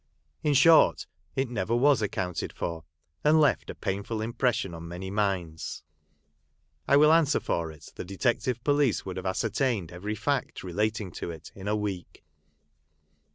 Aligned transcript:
In 0.41 0.55
short 0.55 1.05
it 1.35 1.47
never 1.47 1.75
was 1.75 2.01
accounted 2.01 2.51
for; 2.53 2.85
and 3.23 3.39
left 3.39 3.69
a 3.69 3.75
painful 3.75 4.19
impression 4.19 4.73
on 4.73 4.87
many 4.87 5.11
minds. 5.11 5.83
I 6.87 6.97
will 6.97 7.13
answer 7.13 7.39
lor 7.47 7.71
it 7.71 7.91
the 7.93 8.03
Detective 8.03 8.63
Police 8.63 9.05
would 9.05 9.17
have 9.17 9.27
ascertained 9.27 9.91
every 9.91 10.15
fact 10.15 10.63
relating 10.63 11.11
to 11.11 11.29
it 11.29 11.51
in 11.53 11.67
a 11.67 11.75
week. 11.75 12.23